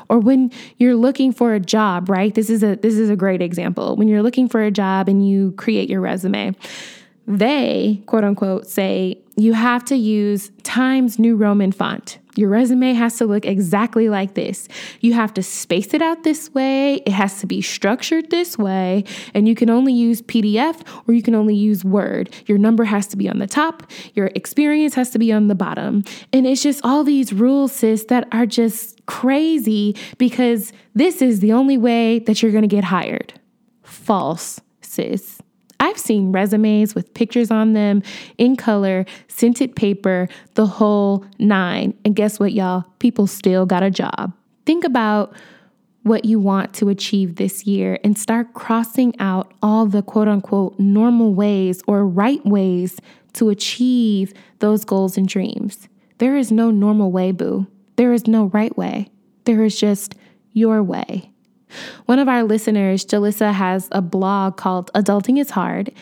Or 0.08 0.18
when 0.18 0.50
you're 0.78 0.97
looking 0.97 1.32
for 1.32 1.54
a 1.54 1.61
job, 1.61 2.08
right? 2.08 2.35
This 2.35 2.50
is 2.50 2.62
a 2.62 2.76
this 2.76 2.94
is 2.94 3.11
a 3.11 3.16
great 3.16 3.42
example. 3.42 3.97
When 3.97 4.08
you're 4.08 4.23
looking 4.23 4.49
for 4.49 4.62
a 4.62 4.70
job 4.70 5.08
and 5.08 5.28
you 5.28 5.52
create 5.52 5.88
your 5.88 6.00
resume, 6.00 6.54
they, 7.26 8.02
quote 8.06 8.25
unquote, 8.25 8.66
say 8.66 9.18
you 9.37 9.52
have 9.52 9.85
to 9.87 9.97
use 9.97 10.50
Times 10.62 11.18
New 11.18 11.37
Roman 11.37 11.73
font. 11.73 12.18
Your 12.38 12.50
resume 12.50 12.92
has 12.92 13.16
to 13.16 13.26
look 13.26 13.45
exactly 13.45 14.09
like 14.09 14.35
this. 14.35 14.68
You 15.00 15.12
have 15.14 15.35
to 15.35 15.42
space 15.42 15.92
it 15.92 16.00
out 16.00 16.23
this 16.23 16.54
way. 16.54 16.95
It 17.04 17.11
has 17.11 17.40
to 17.40 17.49
be 17.49 17.61
structured 17.61 18.30
this 18.30 18.57
way. 18.57 19.02
And 19.35 19.49
you 19.49 19.57
can 19.57 19.68
only 19.68 19.92
use 19.92 20.23
PDF 20.23 20.87
or 21.09 21.14
you 21.14 21.23
can 21.23 21.35
only 21.35 21.57
use 21.57 21.85
Word. 21.85 22.33
Your 22.47 22.57
number 22.57 22.85
has 22.85 23.09
to 23.09 23.16
be 23.16 23.28
on 23.28 23.40
the 23.40 23.49
top. 23.49 23.90
Your 24.14 24.30
experience 24.37 24.95
has 24.95 25.11
to 25.11 25.18
be 25.18 25.33
on 25.33 25.49
the 25.49 25.57
bottom. 25.57 26.04
And 26.33 26.47
it's 26.47 26.62
just 26.62 26.80
all 26.85 27.02
these 27.02 27.33
rules, 27.33 27.73
sis, 27.73 28.04
that 28.04 28.28
are 28.30 28.47
just 28.47 29.04
crazy 29.07 29.97
because 30.18 30.73
this 30.95 31.21
is 31.21 31.40
the 31.40 31.52
only 31.52 31.76
way 31.76 32.21
that 32.21 32.40
you're 32.40 32.52
going 32.52 32.62
to 32.62 32.68
get 32.68 32.85
hired. 32.85 33.33
False, 33.83 34.61
sis. 34.80 35.42
I've 35.80 35.99
seen 35.99 36.32
resumes 36.32 36.94
with 36.94 37.14
pictures 37.14 37.50
on 37.50 37.73
them 37.73 38.02
in 38.37 38.56
color, 38.56 39.06
scented 39.28 39.76
paper, 39.76 40.28
the 40.54 40.66
whole 40.66 41.25
nine. 41.38 41.94
And 42.04 42.16
guess 42.16 42.40
what, 42.40 42.52
y'all? 42.52 42.85
People 42.99 43.26
still 43.26 43.64
got 43.64 43.82
a 43.82 43.90
job. 43.90 44.32
Think 44.66 44.85
about 44.85 45.35
what 46.02 46.25
you 46.25 46.40
want 46.40 46.73
to 46.75 46.88
achieve 46.88 47.37
this 47.37 47.66
year 47.66 47.99
and 48.02 48.16
start 48.18 48.54
crossing 48.54 49.18
out 49.20 49.52
all 49.62 49.87
the 49.87 50.02
quote 50.02 50.28
unquote 50.28 50.78
normal 50.78 51.35
ways 51.35 51.82
or 51.87 52.06
right 52.06 52.44
ways 52.44 52.99
to 53.35 53.50
achieve 53.50 54.32
those 54.58 54.85
goals 54.85 55.16
and 55.16 55.28
dreams. 55.28 55.88
There 56.18 56.37
is 56.37 56.50
no 56.50 56.70
normal 56.70 57.12
way, 57.12 57.30
boo. 57.30 57.66
There 57.97 58.12
is 58.12 58.26
no 58.26 58.47
right 58.47 58.76
way. 58.76 59.11
There 59.44 59.62
is 59.64 59.78
just 59.78 60.14
your 60.52 60.82
way. 60.82 61.30
One 62.06 62.18
of 62.18 62.28
our 62.28 62.42
listeners, 62.42 63.04
Jalissa, 63.04 63.52
has 63.52 63.88
a 63.92 64.00
blog 64.02 64.56
called 64.56 64.90
Adulting 64.94 65.40
is 65.40 65.50
Hard. 65.50 65.92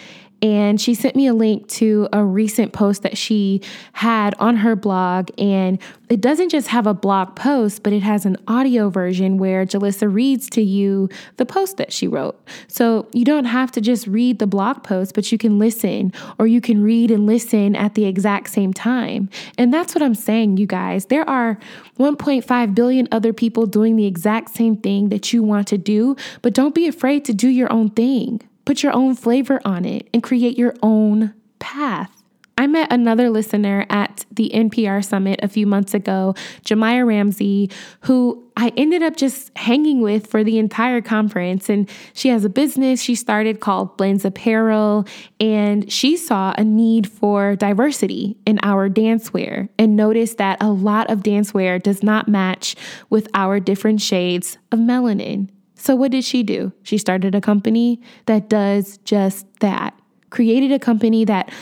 And 0.43 0.81
she 0.81 0.95
sent 0.95 1.16
me 1.16 1.26
a 1.26 1.35
link 1.35 1.66
to 1.69 2.09
a 2.12 2.23
recent 2.23 2.73
post 2.73 3.02
that 3.02 3.16
she 3.16 3.62
had 3.93 4.35
on 4.38 4.57
her 4.57 4.76
blog. 4.76 5.31
And 5.38 5.78
it 6.09 6.21
doesn't 6.21 6.50
just 6.50 6.69
have 6.69 6.87
a 6.87 6.95
blog 6.95 7.35
post, 7.35 7.83
but 7.83 7.93
it 7.93 8.02
has 8.02 8.26
an 8.26 8.37
audio 8.47 8.90
version 8.90 9.38
where 9.38 9.64
Jalissa 9.64 10.12
reads 10.12 10.49
to 10.50 10.62
you 10.62 11.09
the 11.37 11.47
post 11.47 11.78
that 11.78 11.93
she 11.93 12.07
wrote. 12.07 12.38
So 12.69 13.09
you 13.12 13.25
don't 13.25 13.47
have 13.47 13.73
to 13.73 13.81
just 13.81 14.07
read 14.07 14.38
the 14.38 14.47
blog 14.47 14.83
post, 14.83 15.14
but 15.14 15.33
you 15.33 15.38
can 15.38 15.59
listen 15.59 16.12
or 16.38 16.47
you 16.47 16.61
can 16.61 16.83
read 16.83 17.11
and 17.11 17.26
listen 17.26 17.75
at 17.75 17.95
the 17.95 18.05
exact 18.05 18.50
same 18.50 18.73
time. 18.73 19.31
And 19.59 19.73
that's 19.73 19.95
what 19.95 20.02
I'm 20.02 20.14
saying, 20.14 20.59
you 20.59 20.66
guys. 20.66 21.07
There 21.07 21.28
are 21.28 21.59
1.5 21.99 22.75
billion 22.75 23.09
other 23.11 23.33
people 23.33 23.66
doing 23.66 23.97
the 23.97 24.07
exact 24.07 24.55
same 24.55 24.76
thing 24.76 25.09
that 25.09 25.33
you 25.33 25.43
want 25.43 25.66
to 25.69 25.78
do, 25.78 26.14
but 26.43 26.55
don't 26.55 26.75
be 26.75 26.87
afraid 26.87 27.25
to 27.25 27.35
do 27.35 27.49
your 27.49 27.73
own 27.73 27.90
thing. 27.90 28.43
Put 28.66 28.82
your 28.82 28.92
own 28.92 29.14
flavor 29.14 29.61
on 29.64 29.87
it 29.87 30.08
and 30.12 30.23
create 30.23 30.58
your 30.58 30.75
own 30.82 31.32
path. 31.58 32.11
I 32.58 32.66
met 32.66 32.90
another 32.90 33.28
listener 33.28 33.85
at 33.90 34.25
the 34.32 34.50
NPR 34.54 35.04
summit 35.04 35.40
a 35.42 35.49
few 35.49 35.66
months 35.66 35.92
ago, 35.92 36.35
Jemiah 36.64 37.06
Ramsey, 37.06 37.70
who 38.00 38.50
I 38.56 38.73
ended 38.78 39.02
up 39.02 39.14
just 39.14 39.56
hanging 39.56 40.00
with 40.00 40.26
for 40.26 40.42
the 40.42 40.58
entire 40.58 41.02
conference. 41.02 41.68
And 41.68 41.88
she 42.14 42.30
has 42.30 42.46
a 42.46 42.49
business 42.49 43.02
she 43.02 43.14
started 43.14 43.61
called 43.61 43.99
Blends 43.99 44.25
Apparel. 44.25 45.06
And 45.38 45.92
she 45.92 46.16
saw 46.16 46.54
a 46.56 46.64
need 46.64 47.06
for 47.06 47.56
diversity 47.56 48.38
in 48.46 48.58
our 48.62 48.88
dancewear 48.88 49.68
and 49.78 49.94
noticed 49.94 50.38
that 50.38 50.56
a 50.62 50.70
lot 50.70 51.11
of 51.11 51.23
dancewear 51.23 51.82
does 51.82 52.02
not 52.02 52.26
match 52.26 52.75
with 53.11 53.28
our 53.35 53.61
different 53.61 54.00
shades 54.00 54.56
of 54.73 54.78
melanin. 54.78 55.50
So, 55.76 55.95
what 55.95 56.11
did 56.11 56.25
she 56.25 56.42
do? 56.42 56.73
She 56.83 56.99
started 56.99 57.35
a 57.35 57.40
company 57.40 58.00
that 58.25 58.49
does 58.49 58.99
just 58.99 59.47
that, 59.61 59.99
created 60.30 60.73
a 60.73 60.78
company 60.78 61.25
that 61.26 61.52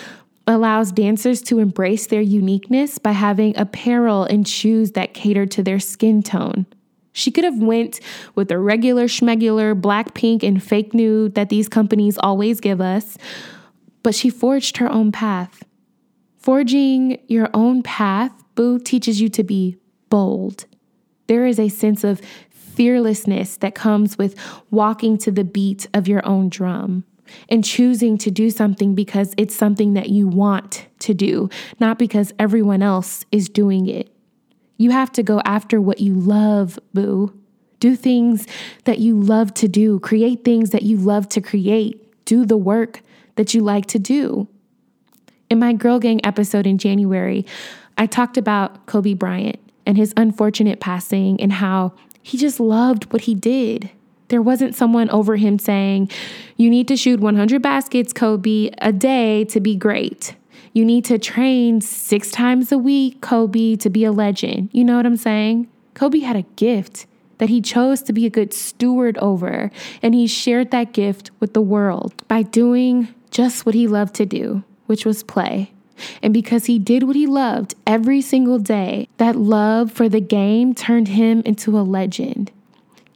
allows 0.47 0.93
dancers 0.93 1.43
to 1.43 1.59
embrace 1.59 2.07
their 2.07 2.21
uniqueness 2.21 2.99
by 2.99 3.13
having 3.13 3.57
apparel 3.57 4.25
and 4.25 4.47
shoes 4.47 4.93
that 4.93 5.15
cater 5.15 5.47
to 5.47 5.63
their 5.63 5.81
skin 5.81 6.23
tone. 6.23 6.67
She 7.13 7.31
could 7.31 7.45
have 7.45 7.59
went 7.59 8.01
with 8.35 8.49
the 8.49 8.59
regular 8.59 9.05
schmegular 9.05 9.81
black 9.81 10.15
pink 10.15 10.43
and 10.43 10.63
fake 10.63 10.95
nude 10.95 11.35
that 11.35 11.49
these 11.49 11.69
companies 11.69 12.19
always 12.19 12.61
give 12.61 12.81
us, 12.81 13.17
but 14.03 14.15
she 14.15 14.31
forged 14.31 14.77
her 14.79 14.91
own 14.91 15.13
path. 15.13 15.63
Forging 16.39 17.21
your 17.29 17.49
own 17.55 17.83
path, 17.83 18.33
Boo, 18.55 18.79
teaches 18.79 19.21
you 19.21 19.29
to 19.31 19.43
be 19.43 19.79
bold. 20.11 20.67
There 21.27 21.47
is 21.47 21.59
a 21.59 21.69
sense 21.69 22.05
of 22.05 22.21
fearlessness 22.75 23.57
that 23.59 23.75
comes 23.75 24.19
with 24.19 24.37
walking 24.71 25.17
to 25.19 25.31
the 25.31 25.45
beat 25.45 25.87
of 25.95 26.09
your 26.09 26.25
own 26.27 26.49
drum 26.49 27.05
and 27.49 27.65
choosing 27.65 28.19
to 28.19 28.31
do 28.31 28.51
something 28.51 28.95
because 28.95 29.35
it's 29.37 29.55
something 29.55 29.95
that 29.95 30.11
you 30.11 30.29
want 30.29 30.87
to 31.01 31.15
do, 31.15 31.49
not 31.81 31.99
because 31.99 32.33
everyone 32.39 32.83
else 32.83 33.25
is 33.33 33.49
doing 33.49 33.87
it. 33.89 34.15
You 34.77 34.91
have 34.91 35.13
to 35.13 35.23
go 35.23 35.41
after 35.45 35.81
what 35.81 36.01
you 36.01 36.15
love, 36.15 36.79
boo. 36.93 37.33
Do 37.81 37.97
things 37.97 38.47
that 38.85 38.99
you 38.99 39.21
love 39.21 39.55
to 39.55 39.69
do, 39.69 40.01
create 40.01 40.45
things 40.45 40.71
that 40.71 40.83
you 40.83 40.97
love 40.97 41.29
to 41.31 41.41
create, 41.41 42.25
do 42.25 42.45
the 42.45 42.57
work 42.57 43.03
that 43.37 43.55
you 43.55 43.61
like 43.61 43.87
to 43.87 43.99
do. 43.99 44.49
In 45.51 45.59
my 45.59 45.73
Girl 45.73 45.99
Gang 45.99 46.21
episode 46.25 46.67
in 46.67 46.79
January, 46.79 47.45
I 47.99 48.07
talked 48.07 48.37
about 48.37 48.87
Kobe 48.87 49.15
Bryant 49.15 49.61
and 49.87 49.97
his 49.97 50.15
unfortunate 50.17 50.81
passing 50.81 51.41
and 51.41 51.53
how 51.53 51.93
he 52.25 52.39
just 52.39 52.59
loved 52.59 53.13
what 53.13 53.23
he 53.23 53.35
did. 53.35 53.91
There 54.29 54.41
wasn't 54.41 54.75
someone 54.75 55.11
over 55.11 55.37
him 55.37 55.59
saying, 55.59 56.11
You 56.57 56.71
need 56.71 56.89
to 56.89 56.97
shoot 56.97 57.21
100 57.21 57.61
baskets, 57.61 58.15
Kobe, 58.15 58.71
a 58.79 58.93
day 58.93 59.45
to 59.45 59.61
be 59.61 59.77
great. 59.77 60.35
You 60.73 60.87
need 60.87 61.05
to 61.05 61.19
train 61.19 61.83
six 61.83 62.31
times 62.31 62.73
a 62.73 62.79
week, 62.79 63.21
Kobe, 63.21 63.77
to 63.77 63.91
be 63.91 64.05
a 64.05 64.11
legend. 64.11 64.71
You 64.73 64.85
know 64.85 64.97
what 64.97 65.05
I'm 65.05 65.19
saying? 65.19 65.69
Kobe 65.93 66.21
had 66.21 66.35
a 66.35 66.47
gift 66.57 67.05
that 67.37 67.51
he 67.51 67.61
chose 67.61 68.01
to 68.05 68.15
be 68.15 68.25
a 68.25 68.31
good 68.31 68.55
steward 68.55 69.19
over, 69.19 69.71
and 70.03 70.15
he 70.15 70.27
shared 70.27 70.71
that 70.71 70.95
gift 70.95 71.31
with 71.41 71.53
the 71.53 71.61
world 71.61 72.27
by 72.27 72.41
doing 72.41 73.15
just 73.31 73.67
what 73.67 73.75
he 73.75 73.87
loved 73.87 74.15
to 74.15 74.25
do, 74.25 74.65
which 74.87 75.05
was 75.05 75.23
play. 75.23 75.74
And 76.23 76.33
because 76.35 76.67
he 76.67 76.79
did 76.79 77.05
what 77.05 77.17
he 77.17 77.27
loved 77.27 77.75
every 77.87 78.21
single 78.21 78.59
day, 78.59 79.09
that 79.19 79.37
love 79.37 79.93
for 79.93 80.09
the 80.09 80.21
game 80.21 80.75
turned 80.75 81.09
him 81.09 81.43
into 81.45 81.79
a 81.79 81.83
legend. 81.83 82.51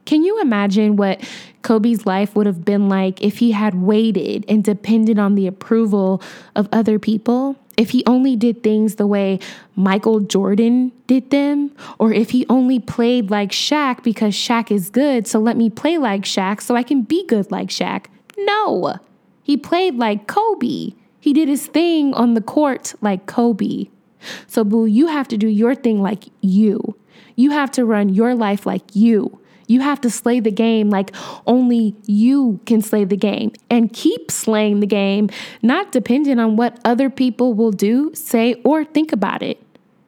Can 0.05 0.23
you 0.23 0.41
imagine 0.41 0.95
what 0.95 1.21
Kobe's 1.61 2.05
life 2.07 2.35
would 2.35 2.47
have 2.47 2.65
been 2.65 2.89
like 2.89 3.21
if 3.21 3.37
he 3.37 3.51
had 3.51 3.75
waited 3.75 4.43
and 4.47 4.63
depended 4.63 5.19
on 5.19 5.35
the 5.35 5.45
approval 5.45 6.21
of 6.55 6.67
other 6.71 6.97
people? 6.97 7.55
If 7.77 7.91
he 7.91 8.03
only 8.07 8.35
did 8.35 8.63
things 8.63 8.95
the 8.95 9.05
way 9.05 9.39
Michael 9.75 10.19
Jordan 10.19 10.91
did 11.05 11.29
them? 11.29 11.71
Or 11.99 12.11
if 12.11 12.31
he 12.31 12.45
only 12.49 12.79
played 12.79 13.29
like 13.29 13.51
Shaq 13.51 14.03
because 14.03 14.33
Shaq 14.33 14.71
is 14.71 14.89
good, 14.89 15.27
so 15.27 15.39
let 15.39 15.55
me 15.55 15.69
play 15.69 15.97
like 15.97 16.23
Shaq 16.23 16.59
so 16.59 16.75
I 16.75 16.81
can 16.81 17.03
be 17.03 17.25
good 17.27 17.51
like 17.51 17.69
Shaq? 17.69 18.05
No. 18.35 18.95
He 19.43 19.57
played 19.57 19.95
like 19.95 20.27
Kobe. 20.27 20.93
He 21.19 21.33
did 21.33 21.49
his 21.49 21.67
thing 21.67 22.13
on 22.13 22.33
the 22.33 22.41
court 22.41 22.93
like 23.01 23.25
Kobe. 23.25 23.85
So, 24.47 24.63
boo, 24.63 24.85
you 24.85 25.07
have 25.07 25.27
to 25.29 25.37
do 25.37 25.47
your 25.47 25.75
thing 25.75 26.01
like 26.01 26.25
you. 26.41 26.97
You 27.35 27.51
have 27.51 27.71
to 27.71 27.85
run 27.85 28.09
your 28.09 28.35
life 28.35 28.65
like 28.65 28.95
you. 28.95 29.39
You 29.67 29.81
have 29.81 30.01
to 30.01 30.09
slay 30.09 30.39
the 30.39 30.51
game 30.51 30.89
like 30.89 31.15
only 31.45 31.95
you 32.07 32.59
can 32.65 32.81
slay 32.81 33.03
the 33.03 33.15
game 33.15 33.51
and 33.69 33.93
keep 33.93 34.31
slaying 34.31 34.79
the 34.79 34.87
game, 34.87 35.29
not 35.61 35.91
dependent 35.91 36.39
on 36.39 36.55
what 36.55 36.79
other 36.83 37.09
people 37.09 37.53
will 37.53 37.71
do, 37.71 38.11
say, 38.15 38.55
or 38.65 38.83
think 38.83 39.13
about 39.13 39.43
it. 39.43 39.61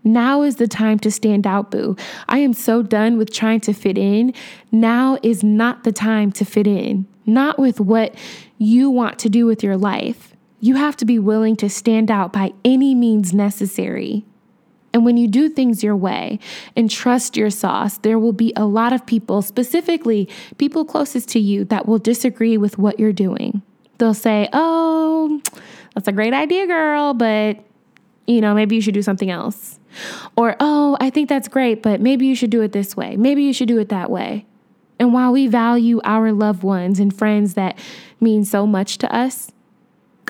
Now 0.03 0.41
is 0.41 0.55
the 0.55 0.67
time 0.67 0.97
to 0.99 1.11
stand 1.11 1.45
out, 1.45 1.69
boo. 1.69 1.95
I 2.27 2.39
am 2.39 2.53
so 2.53 2.81
done 2.81 3.17
with 3.17 3.31
trying 3.31 3.59
to 3.61 3.73
fit 3.73 3.99
in. 3.99 4.33
Now 4.71 5.19
is 5.21 5.43
not 5.43 5.83
the 5.83 5.91
time 5.91 6.31
to 6.33 6.45
fit 6.45 6.65
in, 6.65 7.05
not 7.27 7.59
with 7.59 7.79
what 7.79 8.15
you 8.57 8.89
want 8.89 9.19
to 9.19 9.29
do 9.29 9.45
with 9.45 9.63
your 9.63 9.77
life. 9.77 10.30
You 10.61 10.75
have 10.75 10.95
to 10.97 11.05
be 11.05 11.19
willing 11.19 11.55
to 11.57 11.69
stand 11.69 12.09
out 12.11 12.31
by 12.31 12.53
any 12.63 12.95
means 12.95 13.33
necessary. 13.33 14.23
And 14.93 15.03
when 15.03 15.17
you 15.17 15.27
do 15.27 15.49
things 15.49 15.83
your 15.83 15.95
way 15.95 16.39
and 16.75 16.89
trust 16.89 17.35
your 17.35 17.49
sauce, 17.49 17.97
there 17.97 18.19
will 18.19 18.33
be 18.33 18.53
a 18.55 18.65
lot 18.65 18.93
of 18.93 19.05
people, 19.05 19.41
specifically 19.41 20.29
people 20.57 20.85
closest 20.85 21.29
to 21.29 21.39
you, 21.39 21.65
that 21.65 21.87
will 21.87 21.97
disagree 21.97 22.57
with 22.57 22.77
what 22.77 22.99
you're 22.99 23.11
doing. 23.11 23.63
They'll 23.97 24.13
say, 24.13 24.49
Oh, 24.53 25.41
that's 25.95 26.07
a 26.07 26.11
great 26.11 26.33
idea, 26.33 26.67
girl, 26.67 27.13
but 27.15 27.63
you 28.27 28.39
know, 28.39 28.53
maybe 28.53 28.75
you 28.75 28.81
should 28.81 28.93
do 28.93 29.01
something 29.01 29.31
else. 29.31 29.79
Or, 30.37 30.55
oh, 30.59 30.95
I 31.01 31.09
think 31.09 31.27
that's 31.27 31.47
great, 31.47 31.81
but 31.81 31.99
maybe 31.99 32.25
you 32.27 32.35
should 32.35 32.49
do 32.51 32.61
it 32.61 32.71
this 32.71 32.95
way. 32.95 33.17
Maybe 33.17 33.43
you 33.43 33.51
should 33.51 33.67
do 33.67 33.79
it 33.79 33.89
that 33.89 34.09
way. 34.09 34.45
And 34.99 35.13
while 35.13 35.31
we 35.31 35.47
value 35.47 35.99
our 36.03 36.31
loved 36.31 36.63
ones 36.63 36.99
and 36.99 37.13
friends 37.13 37.55
that 37.55 37.77
mean 38.19 38.45
so 38.45 38.67
much 38.67 38.99
to 38.99 39.13
us, 39.13 39.50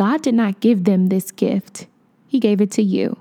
God 0.01 0.23
did 0.23 0.33
not 0.33 0.61
give 0.61 0.85
them 0.85 1.09
this 1.09 1.29
gift. 1.29 1.85
He 2.25 2.39
gave 2.39 2.59
it 2.59 2.71
to 2.71 2.81
you. 2.81 3.19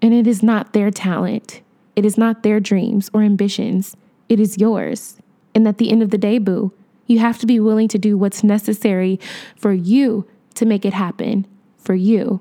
And 0.00 0.14
it 0.14 0.28
is 0.28 0.44
not 0.44 0.74
their 0.74 0.92
talent, 0.92 1.60
it 1.96 2.04
is 2.04 2.16
not 2.16 2.44
their 2.44 2.60
dreams 2.60 3.10
or 3.12 3.22
ambitions, 3.22 3.96
it 4.28 4.38
is 4.38 4.56
yours. 4.56 5.16
And 5.56 5.66
at 5.66 5.78
the 5.78 5.90
end 5.90 6.04
of 6.04 6.10
the 6.10 6.18
day, 6.18 6.38
boo, 6.38 6.72
you 7.08 7.18
have 7.18 7.40
to 7.40 7.46
be 7.46 7.58
willing 7.58 7.88
to 7.88 7.98
do 7.98 8.16
what's 8.16 8.44
necessary 8.44 9.18
for 9.56 9.72
you 9.72 10.24
to 10.54 10.64
make 10.64 10.84
it 10.84 10.92
happen 10.92 11.48
for 11.78 11.96
you. 11.96 12.40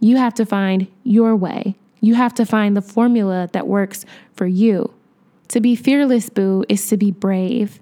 You 0.00 0.16
have 0.16 0.34
to 0.34 0.44
find 0.44 0.88
your 1.04 1.36
way. 1.36 1.76
You 2.00 2.16
have 2.16 2.34
to 2.34 2.44
find 2.44 2.76
the 2.76 2.82
formula 2.82 3.48
that 3.52 3.68
works 3.68 4.04
for 4.34 4.48
you. 4.48 4.92
To 5.46 5.60
be 5.60 5.76
fearless, 5.76 6.28
boo, 6.28 6.64
is 6.68 6.84
to 6.88 6.96
be 6.96 7.12
brave. 7.12 7.80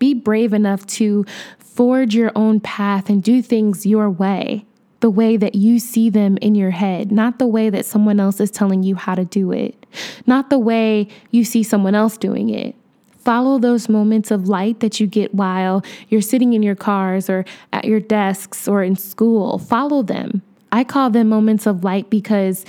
Be 0.00 0.12
brave 0.12 0.52
enough 0.52 0.84
to 0.98 1.24
forge 1.60 2.16
your 2.16 2.32
own 2.34 2.58
path 2.58 3.08
and 3.08 3.22
do 3.22 3.40
things 3.42 3.86
your 3.86 4.10
way, 4.10 4.66
the 5.02 5.10
way 5.10 5.36
that 5.36 5.56
you 5.56 5.78
see 5.78 6.08
them 6.08 6.38
in 6.38 6.54
your 6.54 6.70
head, 6.70 7.12
not 7.12 7.38
the 7.38 7.46
way 7.46 7.68
that 7.68 7.84
someone 7.84 8.18
else 8.18 8.40
is 8.40 8.50
telling 8.50 8.82
you 8.82 8.94
how 8.94 9.14
to 9.14 9.24
do 9.24 9.52
it, 9.52 9.84
not 10.26 10.48
the 10.48 10.58
way 10.58 11.08
you 11.30 11.44
see 11.44 11.62
someone 11.62 11.94
else 11.94 12.16
doing 12.16 12.48
it. 12.48 12.74
Follow 13.18 13.58
those 13.58 13.88
moments 13.88 14.30
of 14.30 14.48
light 14.48 14.80
that 14.80 15.00
you 15.00 15.06
get 15.06 15.34
while 15.34 15.84
you're 16.08 16.22
sitting 16.22 16.54
in 16.54 16.62
your 16.62 16.74
cars 16.74 17.28
or 17.28 17.44
at 17.72 17.84
your 17.84 18.00
desks 18.00 18.66
or 18.66 18.82
in 18.82 18.96
school. 18.96 19.58
Follow 19.58 20.02
them. 20.02 20.40
I 20.70 20.84
call 20.84 21.10
them 21.10 21.28
moments 21.28 21.66
of 21.66 21.84
light 21.84 22.08
because 22.08 22.64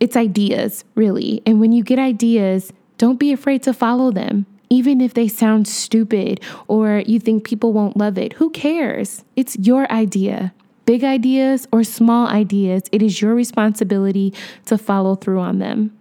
it's 0.00 0.16
ideas, 0.16 0.84
really. 0.94 1.42
And 1.46 1.60
when 1.60 1.72
you 1.72 1.82
get 1.82 1.98
ideas, 1.98 2.72
don't 2.98 3.20
be 3.20 3.32
afraid 3.32 3.62
to 3.64 3.72
follow 3.72 4.10
them. 4.10 4.46
Even 4.68 5.00
if 5.00 5.14
they 5.14 5.28
sound 5.28 5.68
stupid 5.68 6.40
or 6.68 7.02
you 7.06 7.20
think 7.20 7.44
people 7.44 7.72
won't 7.72 7.96
love 7.96 8.18
it, 8.18 8.34
who 8.34 8.50
cares? 8.50 9.24
It's 9.36 9.56
your 9.58 9.90
idea. 9.92 10.52
Big 10.86 11.04
ideas 11.04 11.68
or 11.72 11.84
small 11.84 12.28
ideas, 12.28 12.84
it 12.92 13.02
is 13.02 13.20
your 13.20 13.34
responsibility 13.34 14.32
to 14.64 14.78
follow 14.78 15.14
through 15.16 15.40
on 15.40 15.58
them. 15.58 15.96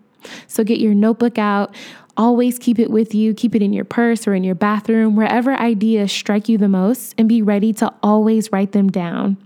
So 0.48 0.63
get 0.63 0.80
your 0.80 0.93
notebook 0.93 1.38
out. 1.38 1.76
Always 2.17 2.58
keep 2.58 2.80
it 2.80 2.89
with 2.89 3.13
you. 3.13 3.34
Keep 3.34 3.56
it 3.56 3.62
in 3.62 3.74
your 3.74 3.84
purse 3.84 4.28
or 4.28 4.34
in 4.34 4.43
your 4.43 4.56
bathroom, 4.56 5.15
wherever 5.15 5.54
ideas 5.54 6.12
strike 6.12 6.48
you 6.48 6.58
the 6.58 6.69
most, 6.69 7.13
and 7.17 7.28
be 7.28 7.41
ready 7.41 7.74
to 7.74 7.93
always 8.02 8.52
write 8.52 8.71
them 8.71 8.89
down. 8.89 9.38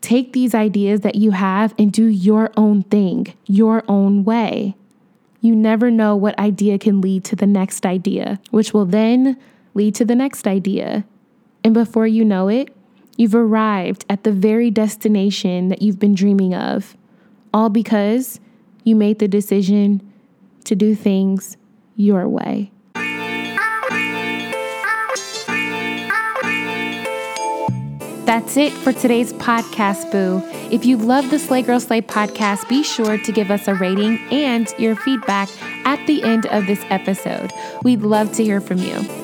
Take 0.00 0.32
these 0.32 0.54
ideas 0.54 1.00
that 1.00 1.16
you 1.16 1.32
have 1.32 1.74
and 1.78 1.90
do 1.90 2.04
your 2.04 2.52
own 2.56 2.82
thing, 2.82 3.34
your 3.46 3.82
own 3.88 4.22
way. 4.22 4.76
You 5.40 5.56
never 5.56 5.90
know 5.90 6.14
what 6.14 6.38
idea 6.38 6.78
can 6.78 7.00
lead 7.00 7.24
to 7.24 7.36
the 7.36 7.46
next 7.46 7.84
idea, 7.84 8.40
which 8.50 8.72
will 8.72 8.86
then 8.86 9.36
lead 9.74 9.94
to 9.96 10.04
the 10.04 10.14
next 10.14 10.46
idea. 10.46 11.04
And 11.64 11.74
before 11.74 12.06
you 12.06 12.24
know 12.24 12.48
it, 12.48 12.74
you've 13.16 13.34
arrived 13.34 14.04
at 14.08 14.24
the 14.24 14.32
very 14.32 14.70
destination 14.70 15.68
that 15.68 15.82
you've 15.82 15.98
been 15.98 16.14
dreaming 16.14 16.54
of, 16.54 16.96
all 17.52 17.68
because 17.68 18.40
you 18.84 18.96
made 18.96 19.18
the 19.18 19.28
decision 19.28 20.00
to 20.64 20.74
do 20.74 20.94
things 20.94 21.56
your 21.96 22.28
way. 22.28 22.70
That's 28.24 28.56
it 28.56 28.72
for 28.72 28.92
today's 28.92 29.34
podcast, 29.34 30.10
Boo. 30.10 30.42
If 30.74 30.86
you 30.86 30.96
love 30.96 31.30
the 31.30 31.38
Slay 31.38 31.60
Girl 31.60 31.78
Slay 31.78 32.00
podcast, 32.00 32.66
be 32.70 32.82
sure 32.82 33.18
to 33.18 33.32
give 33.32 33.50
us 33.50 33.68
a 33.68 33.74
rating 33.74 34.18
and 34.32 34.72
your 34.78 34.96
feedback 34.96 35.50
at 35.84 36.04
the 36.06 36.22
end 36.22 36.46
of 36.46 36.66
this 36.66 36.82
episode. 36.88 37.52
We'd 37.82 38.00
love 38.00 38.32
to 38.32 38.42
hear 38.42 38.62
from 38.62 38.78
you. 38.78 39.23